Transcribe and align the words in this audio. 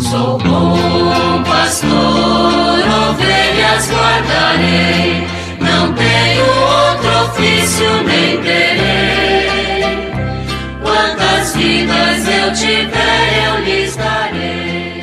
Sou 0.00 0.38
bom 0.38 1.42
pastor, 1.44 1.90
ovelhas 1.90 3.90
guardarei, 3.90 5.26
não 5.60 5.92
tenho 5.92 6.46
outro 6.46 7.24
ofício 7.26 8.02
nem 8.06 8.40
terei. 8.42 10.10
Quantas 10.82 11.54
vidas 11.54 12.26
eu 12.26 12.50
tiver, 12.54 13.44
eu 13.46 13.60
lhes 13.64 13.94
darei. 13.94 15.02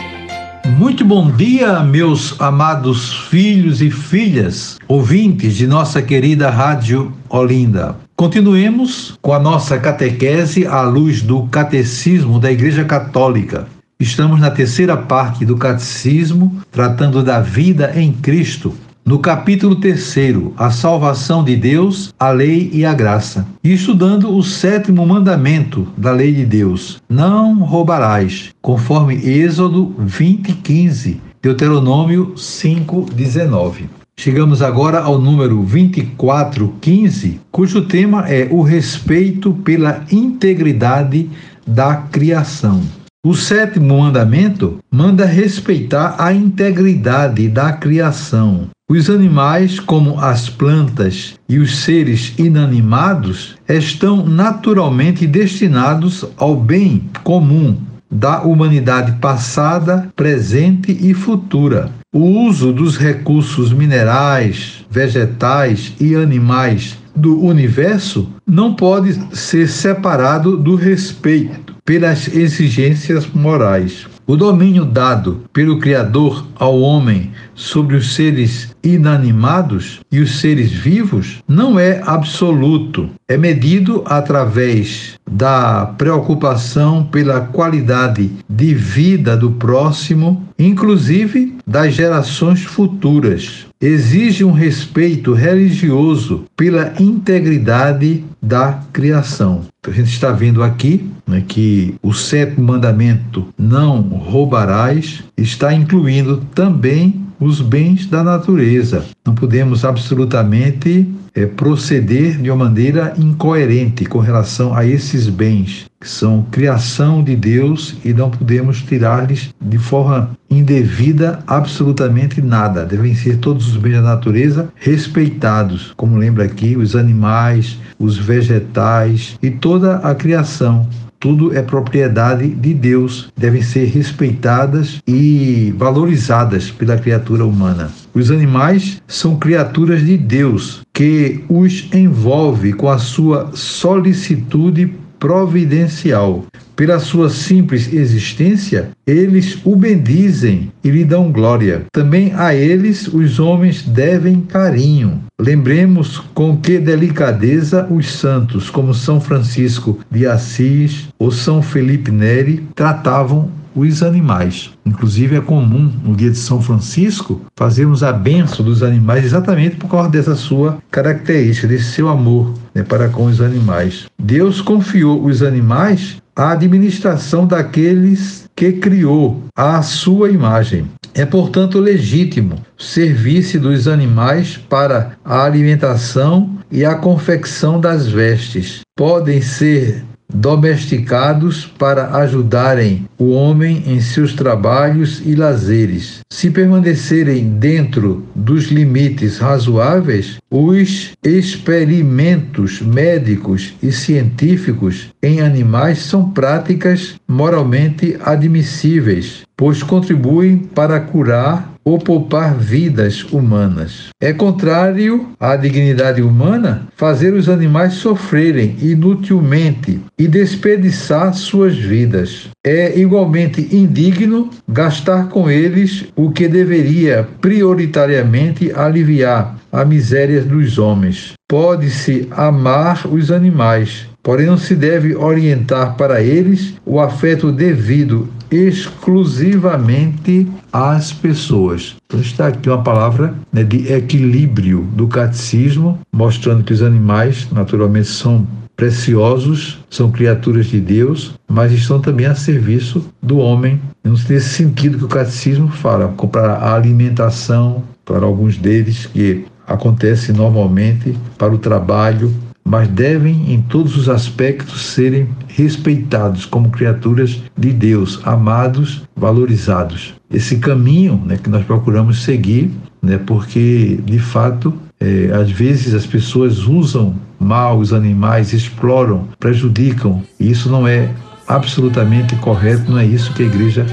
Muito 0.65 1.05
bom 1.05 1.29
dia, 1.29 1.79
meus 1.81 2.35
amados 2.41 3.13
filhos 3.29 3.83
e 3.83 3.91
filhas, 3.91 4.79
ouvintes 4.87 5.55
de 5.55 5.67
nossa 5.67 6.01
querida 6.01 6.49
Rádio 6.49 7.13
Olinda. 7.29 7.95
Continuemos 8.15 9.15
com 9.21 9.31
a 9.31 9.37
nossa 9.39 9.77
catequese 9.77 10.65
à 10.65 10.81
luz 10.81 11.21
do 11.21 11.45
Catecismo 11.47 12.39
da 12.39 12.51
Igreja 12.51 12.83
Católica. 12.83 13.67
Estamos 13.99 14.39
na 14.39 14.51
terceira 14.51 14.95
parte 14.95 15.43
do 15.43 15.57
Catecismo, 15.57 16.61
tratando 16.71 17.23
da 17.23 17.39
vida 17.39 17.93
em 17.95 18.13
Cristo. 18.13 18.75
No 19.03 19.17
capítulo 19.17 19.77
terceiro, 19.77 20.53
a 20.55 20.69
salvação 20.69 21.43
de 21.43 21.55
Deus, 21.55 22.13
a 22.19 22.29
lei 22.29 22.69
e 22.71 22.85
a 22.85 22.93
graça. 22.93 23.47
E 23.63 23.73
estudando 23.73 24.37
o 24.37 24.43
sétimo 24.43 25.03
mandamento 25.03 25.87
da 25.97 26.11
lei 26.11 26.31
de 26.31 26.45
Deus: 26.45 27.01
não 27.09 27.55
roubarás, 27.63 28.49
conforme 28.61 29.15
Êxodo 29.15 29.95
20, 29.97 30.53
15, 30.53 31.19
Deuteronômio 31.41 32.37
5, 32.37 33.07
19. 33.15 33.89
Chegamos 34.15 34.61
agora 34.61 34.99
ao 34.99 35.19
número 35.19 35.55
2415, 35.63 37.39
cujo 37.51 37.81
tema 37.81 38.29
é 38.29 38.47
o 38.51 38.61
respeito 38.61 39.53
pela 39.53 40.03
integridade 40.11 41.27
da 41.65 41.95
criação. 41.95 42.83
O 43.27 43.35
sétimo 43.35 43.99
mandamento 43.99 44.77
manda 44.89 45.25
respeitar 45.25 46.15
a 46.17 46.31
integridade 46.31 47.49
da 47.49 47.73
criação. 47.73 48.69
Os 48.89 49.09
animais, 49.09 49.81
como 49.81 50.17
as 50.17 50.49
plantas 50.49 51.33
e 51.49 51.59
os 51.59 51.79
seres 51.79 52.33
inanimados, 52.37 53.57
estão 53.67 54.25
naturalmente 54.25 55.27
destinados 55.27 56.23
ao 56.37 56.55
bem 56.55 57.03
comum 57.21 57.75
da 58.09 58.43
humanidade 58.43 59.19
passada, 59.19 60.07
presente 60.15 60.97
e 60.97 61.13
futura. 61.13 61.91
O 62.15 62.21
uso 62.47 62.71
dos 62.71 62.95
recursos 62.95 63.73
minerais, 63.73 64.85
vegetais 64.89 65.93
e 65.99 66.15
animais 66.15 66.97
do 67.13 67.43
universo 67.43 68.29
não 68.47 68.73
pode 68.73 69.19
ser 69.35 69.67
separado 69.67 70.55
do 70.55 70.75
respeito 70.75 71.66
pelas 71.87 72.27
exigências 72.27 73.25
morais. 73.33 74.05
O 74.27 74.35
domínio 74.35 74.83
dado 74.83 75.45
pelo 75.53 75.79
Criador 75.79 76.45
ao 76.59 76.77
homem 76.81 77.31
sobre 77.55 77.95
os 77.95 78.13
seres 78.13 78.75
inanimados 78.83 80.01
e 80.11 80.19
os 80.19 80.41
seres 80.41 80.69
vivos 80.69 81.41
não 81.47 81.79
é 81.79 82.01
absoluto. 82.05 83.09
É 83.25 83.37
medido 83.37 84.03
através 84.05 85.13
da 85.25 85.85
preocupação 85.97 87.05
pela 87.05 87.39
qualidade 87.39 88.31
de 88.49 88.73
vida 88.73 89.37
do 89.37 89.51
próximo, 89.51 90.45
inclusive 90.59 91.55
das 91.65 91.93
gerações 91.93 92.65
futuras. 92.65 93.66
Exige 93.79 94.43
um 94.43 94.51
respeito 94.51 95.33
religioso 95.33 96.45
pela 96.55 96.93
integridade 96.99 98.23
da 98.41 98.81
criação. 98.91 99.65
Então, 99.79 99.93
a 99.93 99.95
gente 99.95 100.09
está 100.09 100.31
vendo 100.31 100.63
aqui 100.63 101.07
né, 101.27 101.43
que 101.47 101.93
o 102.01 102.11
sétimo 102.11 102.65
mandamento, 102.67 103.47
não 103.57 104.01
roubarás, 104.01 105.23
está 105.37 105.73
incluindo 105.73 106.37
também 106.55 107.21
os 107.39 107.61
bens 107.61 108.07
da 108.07 108.23
natureza. 108.23 109.05
Não 109.25 109.35
podemos 109.35 109.85
absolutamente 109.85 111.07
é, 111.37 111.45
proceder 111.45 112.41
de 112.41 112.49
uma 112.49 112.65
maneira 112.65 113.13
incoerente 113.15 114.05
com 114.05 114.17
relação 114.17 114.73
a 114.73 114.83
esses 114.83 115.29
bens, 115.29 115.85
que 116.01 116.09
são 116.09 116.43
criação 116.49 117.23
de 117.23 117.35
Deus 117.35 117.95
e 118.03 118.11
não 118.11 118.31
podemos 118.31 118.81
tirar-lhes 118.81 119.53
de 119.61 119.77
forma 119.77 120.31
indevida 120.49 121.39
absolutamente 121.45 122.41
nada. 122.41 122.85
Devem 122.85 123.13
ser 123.13 123.37
todos 123.37 123.67
os 123.67 123.77
bens 123.77 123.93
da 123.93 124.01
natureza 124.01 124.69
respeitados, 124.75 125.93
como 125.95 126.17
lembra 126.17 126.43
aqui, 126.43 126.75
os 126.75 126.95
animais, 126.95 127.77
os 127.99 128.17
vegetais 128.17 129.37
e 129.39 129.51
toda 129.51 129.97
a 129.97 130.15
criação 130.15 130.87
tudo 131.19 131.55
é 131.55 131.61
propriedade 131.61 132.47
de 132.47 132.73
Deus, 132.73 133.31
devem 133.35 133.61
ser 133.61 133.85
respeitadas 133.85 135.01
e 135.07 135.73
valorizadas 135.77 136.69
pela 136.69 136.97
criatura 136.97 137.45
humana. 137.45 137.91
Os 138.13 138.31
animais 138.31 139.01
são 139.07 139.37
criaturas 139.37 140.05
de 140.05 140.17
Deus 140.17 140.81
que 140.93 141.43
os 141.49 141.87
envolve 141.93 142.73
com 142.73 142.89
a 142.89 142.97
sua 142.97 143.51
solicitude 143.53 144.91
providencial. 145.19 146.45
Pela 146.77 146.99
sua 146.99 147.27
simples 147.27 147.91
existência, 147.91 148.91
eles 149.07 149.57
o 149.65 149.75
bendizem 149.75 150.71
e 150.83 150.91
lhe 150.91 151.03
dão 151.03 151.31
glória. 151.31 151.85
Também 151.91 152.31
a 152.35 152.53
eles 152.53 153.07
os 153.07 153.39
homens 153.39 153.81
devem 153.81 154.41
carinho. 154.41 155.23
Lembremos 155.41 156.19
com 156.35 156.55
que 156.55 156.77
delicadeza 156.77 157.87
os 157.89 158.11
santos, 158.11 158.69
como 158.69 158.93
São 158.93 159.19
Francisco 159.19 159.97
de 160.11 160.27
Assis 160.27 161.07
ou 161.17 161.31
São 161.31 161.63
Felipe 161.63 162.11
Neri, 162.11 162.63
tratavam 162.75 163.49
os 163.75 164.03
animais. 164.03 164.69
Inclusive 164.85 165.35
é 165.35 165.41
comum 165.41 165.91
no 166.03 166.15
dia 166.15 166.29
de 166.29 166.37
São 166.37 166.61
Francisco 166.61 167.41
fazermos 167.55 168.03
a 168.03 168.13
benção 168.13 168.63
dos 168.63 168.83
animais 168.83 169.25
exatamente 169.25 169.77
por 169.77 169.89
causa 169.89 170.09
dessa 170.09 170.35
sua 170.35 170.77
característica, 170.91 171.67
desse 171.67 171.91
seu 171.91 172.07
amor 172.07 172.53
né, 172.73 172.83
para 172.83 173.09
com 173.09 173.25
os 173.25 173.41
animais. 173.41 174.05
Deus 174.19 174.61
confiou 174.61 175.25
os 175.25 175.41
animais 175.41 176.17
à 176.37 176.51
administração 176.51 177.47
daqueles 177.47 178.45
que 178.55 178.73
criou 178.73 179.43
à 179.55 179.81
sua 179.81 180.29
imagem. 180.29 180.87
É, 181.15 181.25
portanto, 181.25 181.79
legítimo 181.79 182.61
servir-se 182.77 183.57
dos 183.57 183.87
animais 183.87 184.55
para 184.55 185.13
a 185.25 185.43
alimentação 185.43 186.55
e 186.71 186.85
a 186.85 186.93
confecção 186.93 187.81
das 187.81 188.07
vestes. 188.07 188.81
Podem 188.95 189.41
ser 189.41 190.03
domesticados 190.33 191.65
para 191.65 192.17
ajudarem 192.17 193.07
o 193.17 193.31
homem 193.31 193.83
em 193.87 194.01
seus 194.01 194.33
trabalhos 194.33 195.21
e 195.25 195.35
lazeres. 195.35 196.19
Se 196.29 196.49
permanecerem 196.49 197.49
dentro 197.57 198.25
dos 198.35 198.65
limites 198.65 199.37
razoáveis, 199.37 200.37
os 200.49 201.11
experimentos 201.23 202.81
médicos 202.81 203.73
e 203.81 203.91
científicos 203.91 205.09
em 205.21 205.41
animais 205.41 205.99
são 205.99 206.29
práticas 206.29 207.15
moralmente 207.27 208.17
admissíveis, 208.23 209.43
pois 209.55 209.81
contribuem 209.81 210.57
para 210.57 210.99
curar 210.99 211.76
ou 211.87 211.97
poupar 211.97 212.53
vidas 212.53 213.23
humanas. 213.31 214.09
É 214.21 214.33
contrário 214.33 215.29
à 215.39 215.55
dignidade 215.55 216.21
humana 216.21 216.85
fazer 216.97 217.33
os 217.33 217.47
animais 217.47 217.93
sofrerem 217.93 218.75
inutilmente 218.81 219.97
e 220.19 220.27
desperdiçar 220.27 221.33
suas 221.33 221.77
vidas. 221.77 222.49
É 222.61 222.99
igualmente 222.99 223.73
indigno 223.73 224.49
gastar 224.67 225.29
com 225.29 225.49
eles 225.49 226.03
o 226.13 226.29
que 226.29 226.49
deveria 226.49 227.25
prioritariamente 227.39 228.69
aliviar 228.75 229.55
a 229.71 229.85
miséria 229.85 230.41
dos 230.41 230.77
homens. 230.77 231.35
Pode-se 231.47 232.27
amar 232.31 233.07
os 233.07 233.31
animais, 233.31 234.09
porém 234.21 234.47
não 234.47 234.57
se 234.57 234.75
deve 234.75 235.15
orientar 235.15 235.95
para 235.95 236.21
eles 236.21 236.73
o 236.85 236.99
afeto 236.99 237.49
devido 237.49 238.27
exclusivamente 238.51 240.47
às 240.71 241.11
pessoas. 241.11 241.95
Então 242.05 242.19
está 242.19 242.47
aqui 242.47 242.69
uma 242.69 242.83
palavra 242.83 243.33
né, 243.51 243.63
de 243.63 243.91
equilíbrio 243.91 244.87
do 244.93 245.07
catecismo, 245.07 245.99
mostrando 246.11 246.63
que 246.63 246.73
os 246.73 246.81
animais 246.81 247.47
naturalmente 247.51 248.07
são 248.07 248.47
preciosos, 248.75 249.79
são 249.89 250.11
criaturas 250.11 250.67
de 250.67 250.79
Deus, 250.79 251.33
mas 251.47 251.71
estão 251.71 251.99
também 251.99 252.27
a 252.27 252.35
serviço 252.35 253.03
do 253.21 253.39
homem. 253.39 253.81
Nesse 254.03 254.41
sentido 254.41 254.99
que 254.99 255.05
o 255.05 255.09
catecismo 255.09 255.67
fala, 255.69 256.09
para 256.31 256.53
a 256.53 256.75
alimentação, 256.75 257.83
para 258.05 258.25
alguns 258.25 258.55
deles 258.55 259.07
que 259.07 259.45
acontece 259.67 260.31
normalmente 260.31 261.17
para 261.37 261.53
o 261.53 261.57
trabalho, 261.57 262.31
mas 262.67 262.89
devem, 262.89 263.53
em 263.53 263.61
todos 263.61 263.95
os 263.95 264.09
aspectos, 264.09 264.87
serem 264.87 265.29
respeitados 265.47 266.45
como 266.45 266.69
criaturas 266.69 267.41
de 267.57 267.71
Deus, 267.71 268.19
amados, 268.25 269.03
valorizados. 269.15 270.13
Esse 270.29 270.57
caminho 270.57 271.21
né, 271.25 271.39
que 271.41 271.49
nós 271.49 271.65
procuramos 271.65 272.23
seguir, 272.23 272.69
né, 273.01 273.17
porque, 273.25 273.97
de 274.03 274.19
fato, 274.19 274.73
é, 274.99 275.31
às 275.33 275.49
vezes 275.49 275.93
as 275.93 276.05
pessoas 276.05 276.67
usam 276.67 277.15
mal 277.39 277.79
os 277.79 277.93
animais, 277.93 278.51
exploram, 278.51 279.29
prejudicam, 279.39 280.21
e 280.37 280.51
isso 280.51 280.69
não 280.69 280.85
é 280.85 281.09
absolutamente 281.47 282.35
correto, 282.35 282.91
não 282.91 282.99
é 282.99 283.05
isso 283.05 283.33
que 283.33 283.43
a 283.43 283.45
igreja 283.45 283.85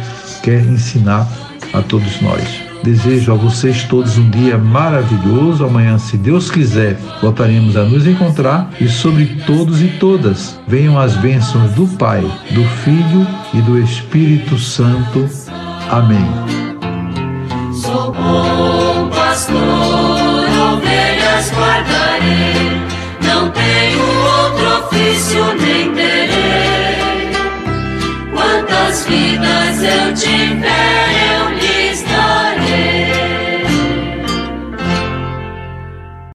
quer 0.43 0.65
ensinar 0.65 1.31
a 1.73 1.81
todos 1.81 2.21
nós. 2.21 2.74
Desejo 2.85 3.33
a 3.33 3.35
vocês 3.35 3.85
todos 3.85 4.19
um 4.19 4.29
dia 4.29 4.59
maravilhoso. 4.59 5.65
Amanhã, 5.65 5.97
se 5.97 6.19
Deus 6.19 6.51
quiser, 6.51 6.99
voltaremos 7.23 7.79
a 7.79 7.83
nos 7.83 8.07
encontrar 8.07 8.71
e 8.79 8.87
sobre 8.87 9.25
todos 9.47 9.81
e 9.81 9.89
todas 9.99 10.61
venham 10.69 10.99
as 10.99 11.17
bênçãos 11.17 11.73
do 11.73 11.87
Pai, 11.97 12.21
do 12.51 12.63
Filho 12.85 13.27
e 13.55 13.63
do 13.63 13.79
Espírito 13.79 14.59
Santo. 14.59 15.27
Amém. 15.91 16.27
Sou 17.73 18.13
bom 18.13 19.09
pastor, 19.09 19.57
ovelhas 20.75 21.51
guardarei, 21.53 22.83
não 23.23 23.51
tenho 23.51 24.03
outro 24.43 24.89
ofício 24.89 25.43
nem 25.59 25.91
terei. 25.95 26.34